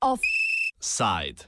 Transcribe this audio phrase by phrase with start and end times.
[0.00, 1.46] Offside.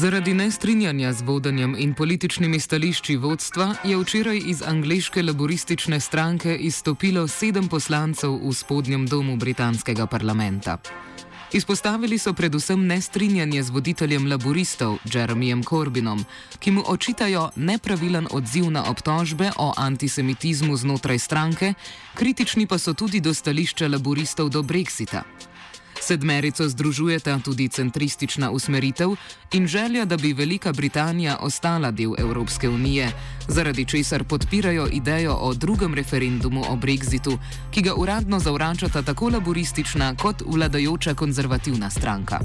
[0.00, 7.28] Zaradi nestrinjanja z vodenjem in političnimi stališči vodstva je včeraj iz angliške laboristične stranke izstopilo
[7.28, 10.78] sedem poslancev v spodnjem domu britanskega parlamenta.
[11.52, 16.24] Izpostavili so predvsem nestrinjanje z voditeljem laboristov Jeremyjem Corbynom,
[16.58, 21.74] ki mu očitajo nepravilen odziv na obtožbe o antisemitizmu znotraj stranke,
[22.14, 25.49] kritični pa so tudi do stališča laboristov do Brexita.
[26.00, 29.10] Sedmerico združujeta tudi centristična usmeritev
[29.52, 33.12] in želja, da bi Velika Britanija ostala del Evropske unije,
[33.48, 37.38] zaradi česar podpirajo idejo o drugem referendumu o Brexitu,
[37.70, 42.40] ki ga uradno zavračata tako laboristična kot vladajoča konzervativna stranka.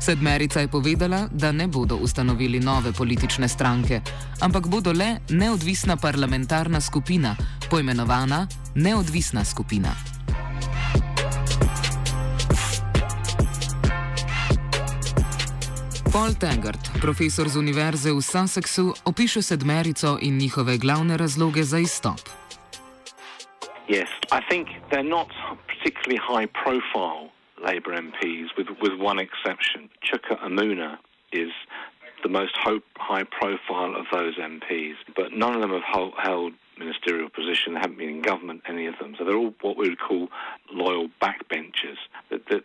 [0.00, 4.00] Sedmerica je povedala, da ne bodo ustanovili nove politične stranke,
[4.40, 7.36] ampak bodo le neodvisna parlamentarna skupina,
[7.70, 9.88] poimenovana Neodvisna skupina.
[16.16, 22.20] Paul Taggart, profesor z univerze v Sussexu, opiše sedmerico in njihove glavne razloge za izstop.
[23.88, 25.28] Yes, I think they're not
[25.68, 27.28] particularly high profile
[27.60, 29.92] Labour MPs, with, with one exception.
[30.06, 30.96] Chuka Amuna
[31.32, 31.52] is
[32.24, 32.54] the most
[32.96, 37.80] high profile of those MPs, but none of them have hold, held ministerial position, they
[37.80, 39.14] haven't been in government, any of them.
[39.18, 40.28] So they're all what we would call
[40.72, 42.00] loyal backbenchers.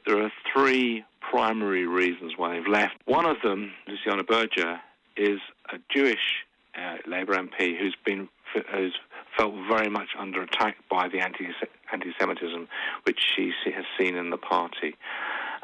[0.08, 2.96] There are three primary reasons why they've left.
[3.06, 4.80] One of them, Luciana Berger,
[5.16, 5.40] is
[5.74, 6.46] a Jewish
[6.78, 8.28] uh, Labour MP who's been
[8.74, 8.96] who's
[9.38, 11.48] felt very much under attack by the anti
[11.92, 12.68] anti-Semitism
[13.04, 14.96] which she has seen in the party,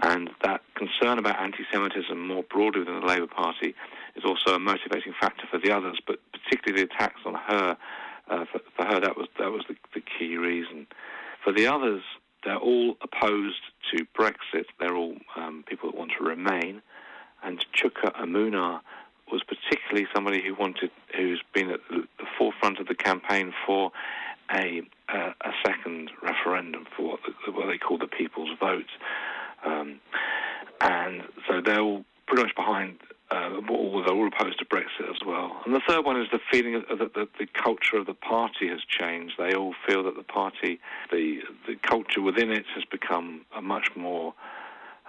[0.01, 3.75] and that concern about anti-Semitism more broadly within the Labour Party
[4.15, 7.77] is also a motivating factor for the others, but particularly the attacks on her.
[8.29, 10.87] Uh, for, for, her, that was that was the, the key reason.
[11.43, 12.03] For the others,
[12.47, 14.65] they're all opposed to Brexit.
[14.79, 16.81] They're all um, people that want to remain.
[17.43, 18.79] And Chuka Umunna
[19.29, 23.91] was particularly somebody who wanted, who's been at the forefront of the campaign for
[24.49, 27.19] a a, a second referendum for what,
[27.53, 28.89] what, they call the people's vote.
[29.65, 29.99] Um,
[30.81, 32.97] and so they're all pretty much behind
[33.69, 35.61] uh, they're all opposed to Brexit as well.
[35.65, 38.79] And the third one is the feeling that the, the, culture of the party has
[38.87, 39.35] changed.
[39.37, 40.79] They all feel that the party,
[41.11, 44.33] the the culture within it, has become a much more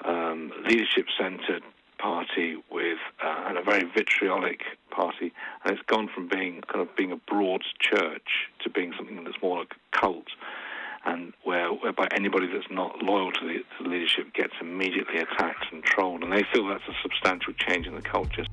[0.04, 1.62] um, leadership-centered
[1.98, 5.32] party with uh, and a very vitriolic party,
[5.64, 9.42] and it's gone from being kind of being a broad church to being something that's
[9.42, 10.28] more like a cult
[11.04, 15.66] and where, whereby anybody that's not loyal to the, to the leadership gets immediately attacked
[15.72, 18.46] and trolled, and they feel that's a substantial change in the culture.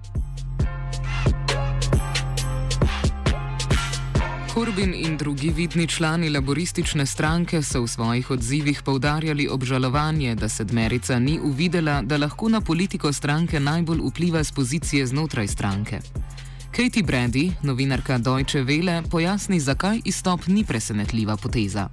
[4.56, 11.20] Corbyn in drugi vidni člani laboristične stranke so v svojih odzivih povdarjali obžalovanje, da sedmerica
[11.20, 16.00] ni uvidela, da lahko na politiko stranke najbolj vpliva z pozicije znotraj stranke.
[16.72, 21.90] Katie Brady, novinarka Deutsche Welle, pojasni, zakaj izstop ni presenetljiva poteza.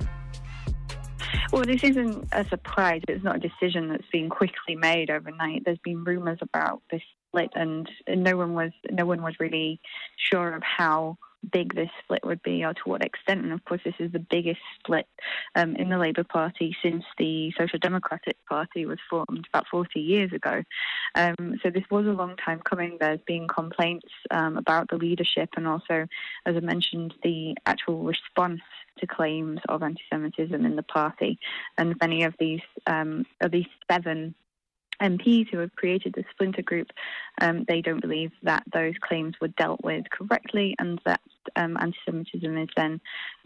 [1.53, 3.03] Well, this isn't a surprise.
[3.09, 5.67] It's not a decision that's been quickly made overnight.
[5.67, 9.79] There's been rumours about this split, and no one was no one was really
[10.17, 11.19] sure of how
[11.51, 13.43] big this split would be or to what extent.
[13.43, 15.07] And of course, this is the biggest split
[15.55, 20.33] um, in the Labour Party since the Social Democratic Party was formed about 40 years
[20.33, 20.63] ago.
[21.15, 22.97] Um, so this was a long time coming.
[23.01, 26.07] There's been complaints um, about the leadership and also,
[26.47, 28.61] as I mentioned, the actual response
[28.99, 31.39] to claims of anti-Semitism in the party.
[31.79, 34.35] And many of these, um, of these seven
[35.03, 36.89] MPs who have created the splinter group,
[37.41, 41.21] um, they don't believe that those claims were dealt with correctly and that
[41.57, 43.01] um, anti Semitism is then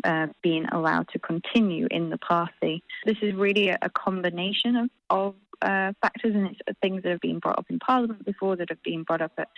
[0.05, 2.83] uh, being allowed to continue in the party.
[3.05, 7.21] This is really a, a combination of, of uh, factors and it's things that have
[7.21, 9.49] been brought up in Parliament before, that have been brought up at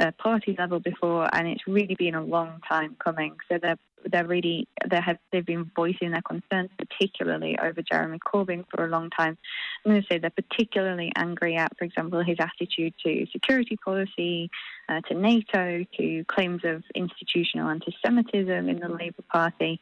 [0.00, 3.36] uh, party level before, and it's really been a long time coming.
[3.48, 3.78] So they're
[4.10, 8.88] they're really they have they've been voicing their concerns, particularly over Jeremy Corbyn for a
[8.88, 9.38] long time.
[9.84, 14.50] I'm going to say they're particularly angry at, for example, his attitude to security policy,
[14.88, 19.80] uh, to NATO, to claims of institutional anti-Semitism in the Labour Party.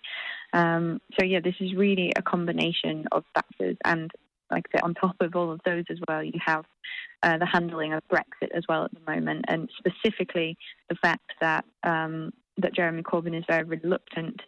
[0.53, 4.11] Um, so yeah, this is really a combination of factors, and
[4.53, 6.65] like I on top of all of those as well, you have
[7.23, 10.57] uh, the handling of Brexit as well at the moment, and specifically
[10.89, 14.41] the fact that um, that Jeremy Corbyn is very reluctant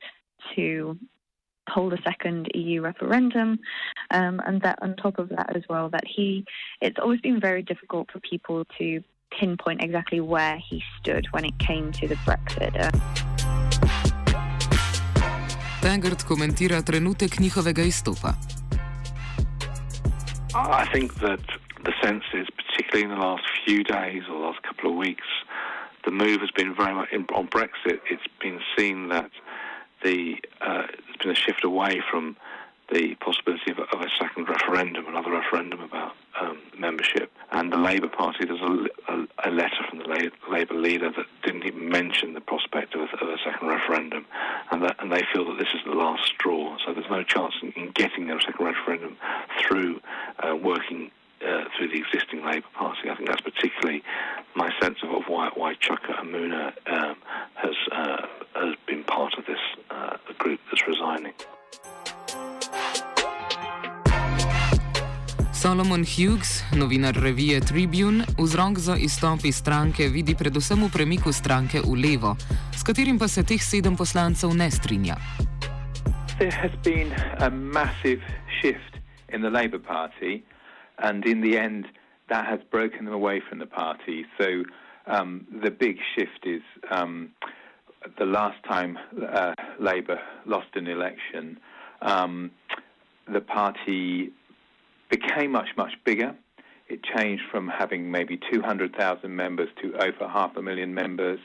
[0.55, 0.99] to
[1.69, 3.59] hold a second EU referendum,
[4.11, 6.45] um, and that on top of that as well, that he,
[6.81, 9.03] it's always been very difficult for people to
[9.39, 12.75] pinpoint exactly where he stood when it came to the Brexit.
[15.81, 18.35] Taggart komentira trenutek njihovega izstopa.
[20.55, 21.41] I think that
[21.85, 25.27] the sense is, particularly in the last few days or the last couple of weeks,
[26.05, 28.01] the move has been very much in, on Brexit.
[28.09, 29.31] It's been seen that
[30.03, 32.37] the uh, there's been a shift away from
[32.93, 37.31] the possibility of, of a second referendum, another referendum about um, membership.
[37.53, 41.27] And the Labour Party, there's a, a, a letter from the La- Labour leader that
[41.43, 44.27] didn't even mention the prospect of a, of a second referendum,
[44.71, 46.77] and, that, and they feel that this is the last straw.
[46.85, 49.17] So there's no chance in, in getting a second referendum
[49.61, 50.01] through
[50.41, 51.11] uh, working
[51.47, 52.67] uh, through the existing Labour
[65.95, 71.79] Solomon Hughes, novinar revije Tribune, vzrok za izstop iz stranke vidi predvsem v premiku stranke
[71.79, 72.35] v levo,
[72.75, 75.15] s katerim pa se teh sedem poslancev ne strinja.
[76.39, 78.23] There has been a massive
[78.59, 78.99] shift
[79.31, 80.43] in the Labour Party,
[80.99, 81.87] and in the end,
[82.27, 84.27] that has broken them away from the party.
[84.35, 84.67] So
[85.07, 87.31] um, the big shift is um,
[88.19, 91.61] the last time uh, Labour lost an election,
[92.03, 92.51] um,
[93.31, 94.35] the party
[95.09, 96.35] became much, much bigger.
[96.89, 101.41] It changed from having maybe 200,000 members to over half a million members.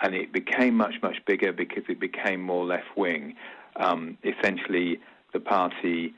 [0.00, 3.34] And it became much, much bigger because it became more left wing.
[3.76, 5.00] Um, essentially,
[5.32, 6.14] the party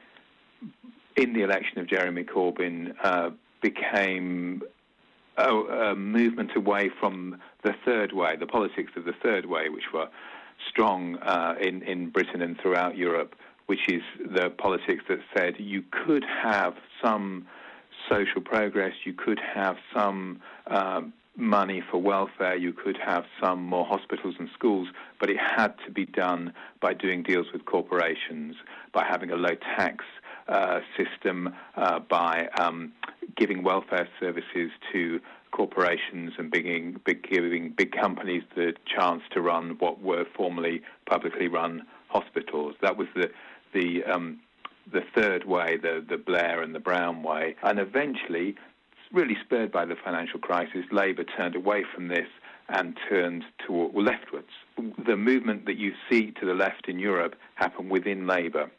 [1.17, 3.31] in the election of Jeremy Corbyn uh,
[3.61, 4.63] became
[5.37, 9.93] a, a, movement away from the third way, the politics of the third way, which
[9.93, 10.09] were
[10.69, 13.35] strong uh, in, in Britain and throughout Europe
[13.69, 14.03] which is
[14.35, 17.47] the politics that said you could have some
[18.09, 23.85] social progress, you could have some um, money for welfare, you could have some more
[23.85, 24.89] hospitals and schools,
[25.21, 28.57] but it had to be done by doing deals with corporations,
[28.95, 30.03] by having a low tax
[30.49, 32.91] uh, system, uh, by um,
[33.37, 39.77] giving welfare services to corporations and big, big, giving big companies the chance to run
[39.79, 42.75] what were formerly publicly run hospitals.
[42.81, 43.31] That was the
[43.73, 44.41] the um,
[44.93, 48.57] the third way, the the Blair and the Brown way, and eventually,
[49.13, 52.29] really spurred by the financial crisis, Labour turned away from this
[52.69, 54.51] and turned to well, leftwards.
[55.07, 58.71] The movement that you see to the left in Europe happened within Labour,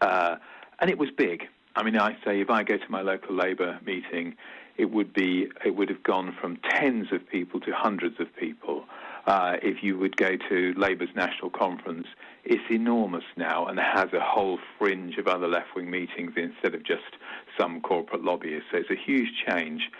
[0.00, 0.36] uh,
[0.80, 1.44] and it was big.
[1.74, 4.36] I mean, I say if I go to my local Labour meeting,
[4.76, 8.84] it would be it would have gone from tens of people to hundreds of people.
[9.26, 12.06] Uh, if you would go to Labour's national conference,
[12.44, 16.82] it's enormous now and has a whole fringe of other left wing meetings instead of
[16.82, 17.16] just
[17.58, 18.66] some corporate lobbyists.
[18.72, 19.90] So it's a huge change.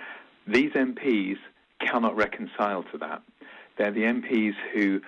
[0.46, 1.36] These MPs
[1.80, 3.22] cannot reconcile to that.
[3.78, 5.00] They're the MPs who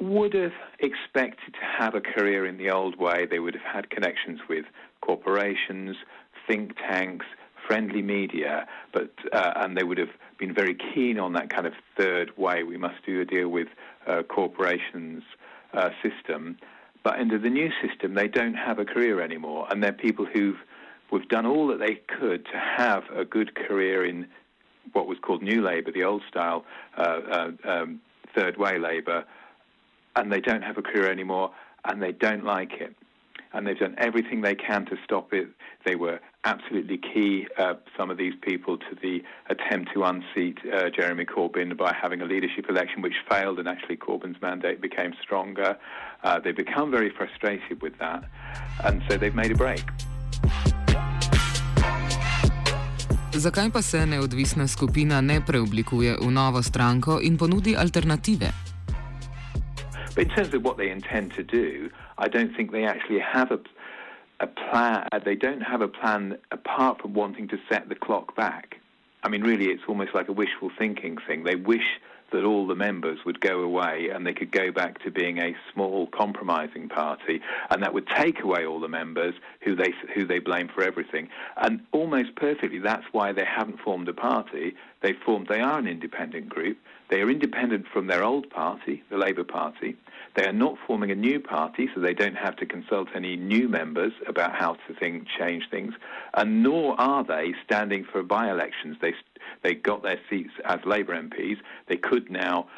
[0.00, 3.26] would have expected to have a career in the old way.
[3.26, 4.64] They would have had connections with
[5.00, 5.96] corporations,
[6.48, 7.26] think tanks,
[7.66, 11.74] friendly media, but uh, and they would have been very keen on that kind of
[11.96, 12.62] third way.
[12.62, 13.68] We must do a deal with
[14.06, 15.22] uh, corporations
[15.74, 16.58] uh, system,
[17.02, 20.58] but under the new system, they don't have a career anymore, and they're people who've
[21.10, 24.26] we've done all that they could to have a good career in
[24.92, 26.64] what was called New Labour, the old style
[26.96, 28.00] uh, uh, um,
[28.34, 29.24] third way Labour,
[30.16, 31.52] and they don't have a career anymore,
[31.84, 32.96] and they don't like it
[33.52, 35.48] and they've done everything they can to stop it.
[35.84, 40.90] They were absolutely key, uh, some of these people, to the attempt to unseat uh,
[40.90, 45.76] Jeremy Corbyn by having a leadership election which failed, and actually Corbyn's mandate became stronger.
[46.24, 48.24] Uh, they've become very frustrated with that,
[48.84, 49.84] and so they've made a break.
[53.32, 58.71] Zakaj pa se neodvisna skupina ne preoblikuje v novo stranko in ponudi alternative?
[60.14, 63.50] But in terms of what they intend to do, I don't think they actually have
[63.50, 63.60] a,
[64.40, 65.08] a plan.
[65.10, 68.76] Uh, they don't have a plan apart from wanting to set the clock back.
[69.22, 71.44] I mean, really, it's almost like a wishful thinking thing.
[71.44, 72.00] They wish
[72.32, 75.54] that all the members would go away and they could go back to being a
[75.72, 80.38] small compromising party, and that would take away all the members who they who they
[80.38, 81.28] blame for everything.
[81.56, 84.74] And almost perfectly, that's why they haven't formed a party.
[85.00, 85.48] They formed.
[85.48, 86.78] They are an independent group.
[87.08, 89.96] They are independent from their old party, the Labour Party.
[90.34, 93.68] They are not forming a new party, so they don't have to consult any new
[93.68, 95.92] members about how to think, change things,
[96.34, 98.96] and nor are they standing for by-elections.
[99.00, 99.14] They
[99.62, 101.58] they got their seats as Labour MPs.
[101.88, 102.68] They could now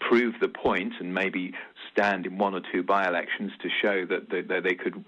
[0.00, 1.54] prove the point and maybe
[1.92, 5.04] stand in one or two by-elections to show that they, that they could.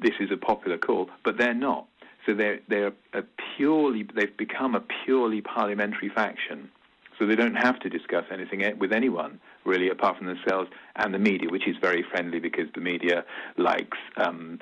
[0.00, 1.86] This is a popular call, but they're not.
[2.26, 3.22] So they're they're a
[3.56, 6.70] purely they've become a purely parliamentary faction.
[7.18, 11.18] So they don't have to discuss anything with anyone really, apart from themselves and the
[11.18, 13.24] media, which is very friendly because the media
[13.56, 14.58] likes, um,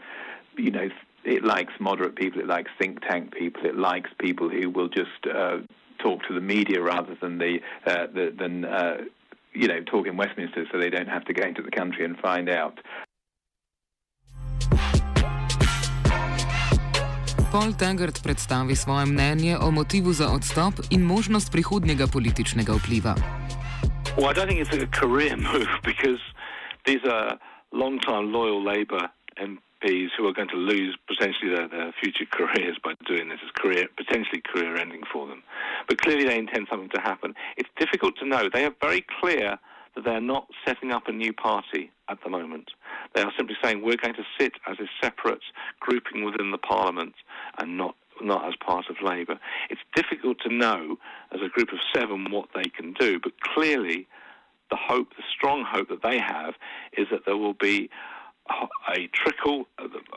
[0.57, 0.88] you know,
[1.25, 5.26] it likes moderate people, it likes think tank people, it likes people who will just
[5.33, 5.59] uh,
[5.99, 8.99] talk to the media rather than the, uh, the than uh,
[9.52, 12.19] you know talk in Westminster, so they don't have to go into the country and
[12.19, 12.78] find out.
[17.50, 23.14] Paul Taggart predstavi svoje mnenje o motivu za odstop in možnost prihodnjega političnega vpliva.
[24.14, 26.23] Well, I don't think it's a career move because
[26.87, 27.28] these are
[27.83, 29.04] long-time loyal Labour
[29.50, 33.40] MPs who are going to lose potentially their, their future careers by doing this.
[33.42, 35.42] It's career, potentially career-ending for them.
[35.88, 37.35] But clearly they intend something to happen.
[37.61, 38.42] It's difficult to know.
[38.54, 39.59] They are very clear
[39.94, 42.70] that they're not setting up a new party at the moment.
[43.14, 45.42] They are simply saying we're going to sit as a separate
[45.80, 47.14] grouping within the Parliament
[47.59, 49.38] and not not as part of Labour.
[49.70, 50.99] It's difficult to know
[51.32, 54.06] as a group of seven what they can do, but clearly
[54.70, 56.54] the hope, the strong hope that they have
[56.97, 57.88] is that there will be
[58.94, 59.66] a trickle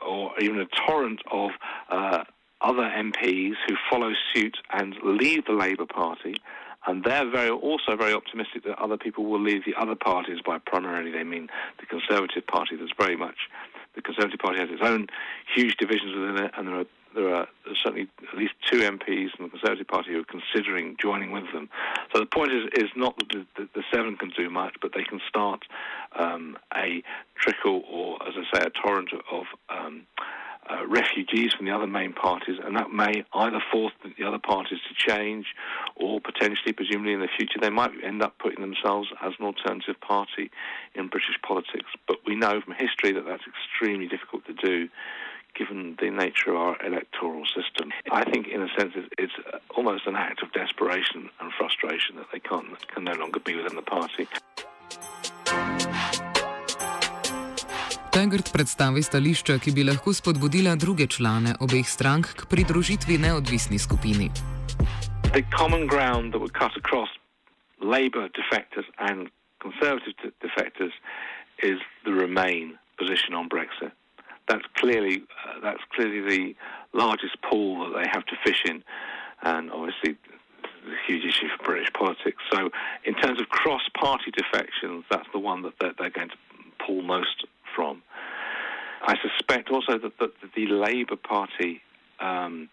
[0.06, 1.52] or even a torrent of
[1.90, 2.24] uh,
[2.62, 6.36] other MPs who follow suit and leave the Labour Party.
[6.86, 10.58] And they're very, also very optimistic that other people will leave the other parties by
[10.58, 11.50] primarily they mean
[11.80, 13.38] the Conservative Party that's very much
[13.96, 15.08] the Conservative Party has its own
[15.54, 16.86] huge divisions within it, and there are
[17.16, 17.48] there are
[17.84, 21.70] certainly at least two MPs from the Conservative Party who are considering joining with them.
[22.12, 24.94] So the point is, is not that the, the, the seven can do much, but
[24.96, 25.64] they can start
[26.18, 27.04] um, a
[27.36, 30.08] trickle or, as I say, a torrent of um,
[30.70, 34.80] uh, refugees from the other main parties, and that may either force the other parties
[34.88, 35.48] to change,
[35.96, 40.00] or potentially, presumably in the future, they might end up putting themselves as an alternative
[40.02, 40.52] party
[40.96, 41.90] in British politics.
[42.08, 44.90] But we know from history that that's extremely difficult to do
[45.56, 47.92] given the nature of our electoral system.
[48.12, 49.34] I think, in a sense, it's,
[49.76, 53.76] almost an act of desperation and frustration that they can't, can no longer be within
[53.76, 54.28] the party.
[58.24, 64.30] Taggart predstavi stališča, ki bi lahko spodbudila druge člane obeh strank k pridružitvi neodvisni skupini.
[65.36, 67.12] The common ground that would cut across
[67.82, 69.28] Labour defectors and
[69.60, 70.96] Conservative defectors
[71.60, 73.92] is the Remain position on Brexit.
[74.48, 76.44] that's clearly uh, that's clearly the
[77.04, 78.84] largest pool that they have to fish in,
[79.42, 80.16] and obviously
[80.96, 82.40] a huge issue for British politics.
[82.54, 82.70] So,
[83.04, 86.40] in terms of cross-party defections, that's the one that they're, they're going to
[86.86, 88.02] pull most from.
[89.02, 91.82] I suspect also that, that the Labour Party
[92.20, 92.70] um,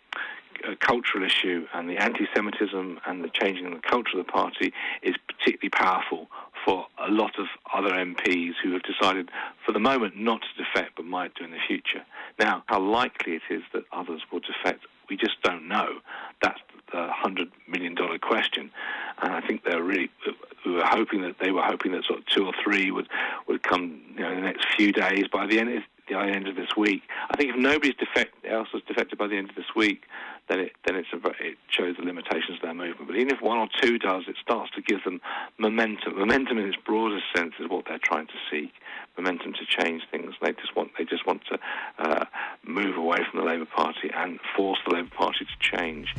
[0.81, 5.15] cultural issue and the anti-Semitism and the changing in the culture of the party is
[5.27, 6.29] particularly powerful
[6.65, 9.31] for a lot of other MPs who have decided
[9.65, 12.05] for the moment not to defect but might do in the future.
[12.39, 16.01] Now, how likely it is that others will defect, we just don't know.
[16.43, 16.61] That's
[16.93, 18.71] the hundred million dollar question,
[19.23, 20.11] and I think they're really
[20.65, 23.09] we were hoping that they were hoping that sort of two or three would
[23.49, 25.25] would come you know in the next few days.
[25.33, 28.83] By the end the end of this week, I think if nobody's defect, else has
[28.83, 30.05] defected by the end of this week,
[30.49, 33.07] then it then it's a, it shows the limitations of their movement.
[33.07, 35.21] But even if one or two does, it starts to give them
[35.59, 36.19] momentum.
[36.19, 38.73] Momentum in its broadest sense is what they're trying to seek.
[39.17, 40.35] Momentum to change things.
[40.43, 41.59] They just want they just want to
[41.99, 42.25] uh,
[42.65, 46.15] move away from the Labour Party and force the Labour Party to change.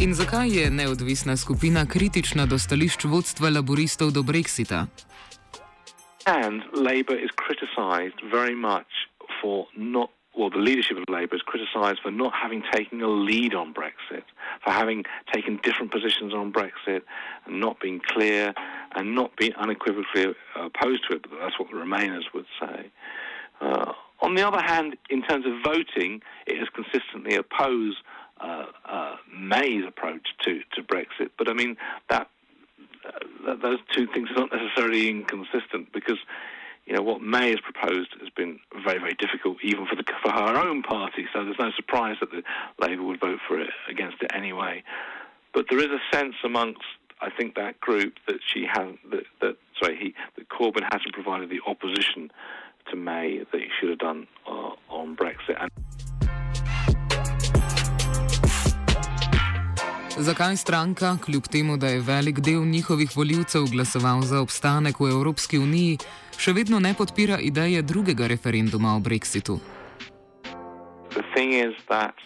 [0.00, 4.86] In zakaj je neodvisna skupina kritična do stališč vodstva laboristov do Brexita?
[6.26, 8.92] And Labour is criticised very much
[9.40, 13.54] for not well, the leadership of Labour is criticised for not having taken a lead
[13.54, 14.26] on Brexit,
[14.62, 17.00] for having taken different positions on Brexit
[17.46, 18.52] and not being clear
[18.94, 22.90] and not being unequivocally opposed to it, but that's what the Remainers would say.
[23.62, 27.98] Uh, on the other hand, in terms of voting, it has consistently opposed
[29.48, 31.30] May's approach to, to Brexit.
[31.38, 31.76] But I mean,
[32.08, 32.28] that,
[33.04, 36.18] uh, those two things are not necessarily inconsistent because
[36.86, 40.30] you know, what May has proposed has been very, very difficult, even for the for
[40.30, 41.26] her own party.
[41.32, 42.42] So there's no surprise that the
[42.78, 44.84] Labour would vote for it against it anyway.
[45.52, 46.82] But there is a sense amongst,
[47.20, 51.50] I think, that group that she hasn't, that, that sorry, he, that Corbyn hasn't provided
[51.50, 52.30] the opposition
[52.90, 55.60] to May that he should have done uh, on Brexit.
[55.60, 55.70] And
[60.18, 65.58] Zakaj stranka, kljub temu, da je velik del njihovih voljivcev glasoval za obstanek v Evropski
[65.58, 65.98] uniji,
[66.38, 69.58] še vedno ne podpira ideje drugega referenduma o Brexitu?
[71.12, 71.22] The
[71.88, 72.16] that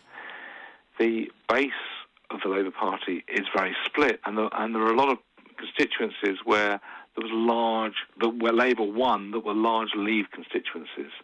[1.49, 1.85] base
[2.31, 5.19] of the Labour Party is very split, and, the, and there are a lot of
[5.59, 6.79] constituencies where
[7.15, 7.99] there was large,
[8.43, 11.15] where Labour won, that were large Leave constituencies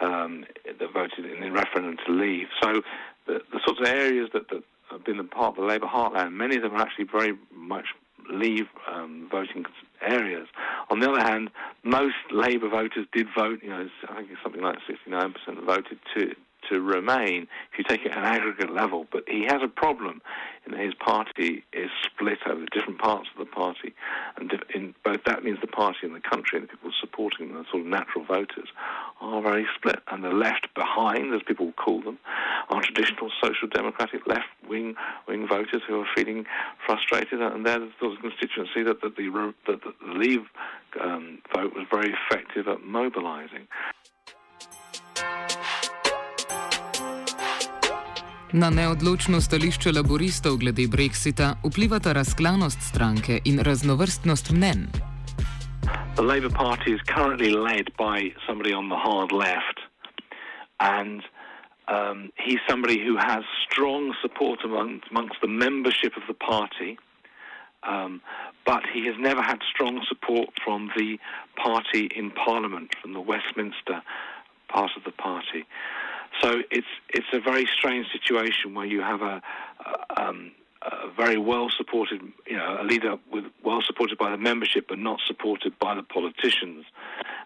[0.00, 0.44] um,
[0.78, 2.46] that voted in the referendum to leave.
[2.62, 2.82] So
[3.26, 4.62] the, the sorts of areas that, that
[4.92, 7.86] have been the part of the Labour heartland, many of them are actually very much
[8.30, 9.64] leave um, voting
[10.00, 10.48] areas.
[10.90, 11.50] On the other hand,
[11.82, 13.60] most Labour voters did vote.
[13.62, 15.34] You know, I think it's something like 69%
[15.64, 16.34] voted to
[16.72, 19.06] to remain if you take it at an aggregate level.
[19.10, 20.22] But he has a problem
[20.66, 23.94] in his party is split over different parts of the party,
[24.36, 27.58] and in both that means the party and the country and the people supporting them,
[27.58, 28.68] the sort of natural voters,
[29.20, 29.98] are very split.
[30.08, 32.18] And the left behind, as people call them,
[32.68, 34.94] are traditional social democratic left wing
[35.26, 36.46] wing voters who are feeling
[36.86, 40.46] frustrated, and they're the sort of constituency that, that the that the Leave
[41.00, 43.66] um, vote was very effective at mobilising.
[48.54, 54.80] Na neodločno stališče laboristov glede brexita vplivata razklanost stranke in raznovrstnost mnen.
[56.16, 59.78] The Labour Party is currently led by somebody on the hard left,
[60.80, 61.20] and
[61.96, 66.90] um, he's somebody who has strong support among, amongst the membership of the party,
[67.88, 68.20] um,
[68.66, 71.16] but he has never had strong support from the
[71.56, 73.98] party in Parliament, from the Westminster
[74.68, 75.64] part of the party.
[76.42, 79.40] So it's it's a very strange situation where you have a,
[79.86, 80.50] a, um,
[80.82, 84.98] a very well supported, you know, a leader with well supported by the membership, but
[84.98, 86.84] not supported by the politicians.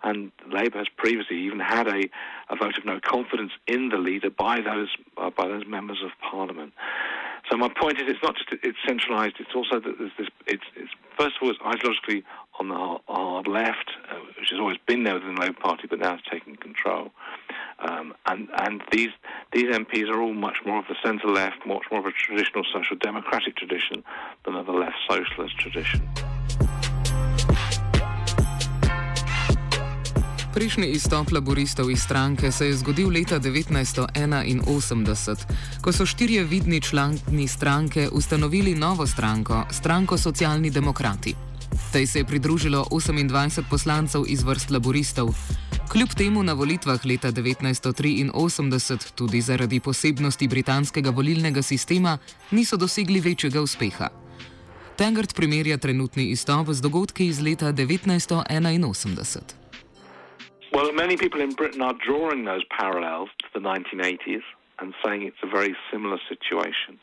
[0.02, 2.08] And Labour has previously even had a,
[2.48, 4.88] a vote of no confidence in the leader by those
[5.18, 6.72] uh, by those members of Parliament.
[7.50, 9.36] So my point is, it's not just it's centralised.
[9.38, 10.28] It's also that there's this.
[10.46, 12.24] It's, it's first of all, it's ideologically
[12.60, 15.98] on the hard left, uh, which has always been there within the Labour Party, but
[15.98, 17.10] now it's taking control.
[17.78, 19.10] Um, and and these
[19.52, 22.64] these MPs are all much more of the centre left, much more of a traditional
[22.72, 24.02] social democratic tradition
[24.44, 26.00] than of the left socialist tradition.
[30.56, 35.44] Prejšnji izstop laboristov iz stranke se je zgodil leta 1981,
[35.84, 41.45] ko so štirje vidni člani stranke ustanovili novo stranko, stranko Socialni demokrati.
[41.96, 45.28] Tej se je pridružilo 28 poslancev iz vrst laboristov.
[45.92, 52.18] Kljub temu na volitvah leta 1983, tudi zaradi posebnosti britanskega volilnega sistema,
[52.50, 54.08] niso dosegli večjega uspeha.
[54.96, 59.40] Tengert primerja trenutni izstop z dogodki iz leta 1981.
[60.76, 64.44] Well, many people in Britain are drawing those parallels to the 1980s
[64.80, 67.00] and saying it's a very similar situation.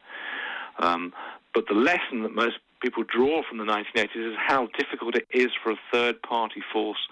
[0.85, 1.13] Um,
[1.53, 5.49] but the lesson that most people draw from the 1980s is how difficult it is
[5.63, 7.07] for a third party force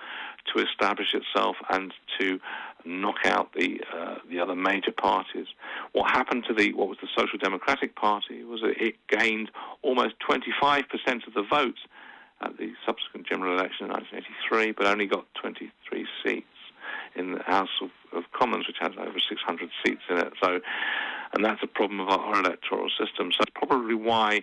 [0.53, 2.39] to establish itself and to
[2.84, 5.47] knock out the uh, the other major parties.
[5.93, 9.49] What happened to the what was the Social Democratic Party was that it gained
[9.81, 10.84] almost 25%
[11.27, 11.79] of the votes
[12.41, 16.45] at the subsequent general election in 1983, but only got 23 seats
[17.15, 20.34] in the House of, of Commons, which has over 600 seats in it.
[20.41, 20.60] So,
[21.34, 23.31] and that's a problem of our electoral system.
[23.31, 24.41] So, that's probably why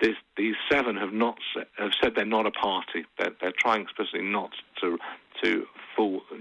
[0.00, 1.38] these seven have not
[1.78, 3.04] have said they're not a party.
[3.18, 4.98] They're, they're trying explicitly not to
[5.42, 5.66] to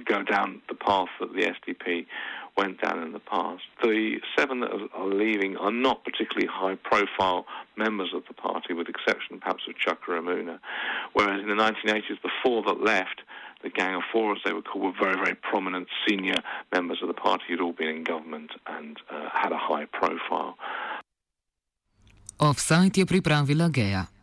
[0.06, 2.06] go down the path that the SDP
[2.58, 3.64] went down in the past.
[3.84, 9.40] The seven that are leaving are not particularly high-profile members of the party, with exception
[9.40, 10.60] perhaps of Chuka Umunna.
[11.14, 13.22] Whereas in the 1980s, the four that left,
[13.64, 16.38] the Gang of Four, as they were called, were very, very prominent senior
[16.72, 20.58] members of the party who'd all been in government and uh, had a high profile.
[22.38, 24.15] Offside je pripravila Geja.